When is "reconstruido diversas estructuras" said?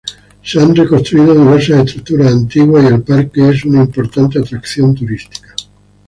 0.75-2.31